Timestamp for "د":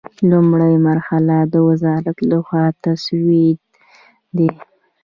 1.53-1.55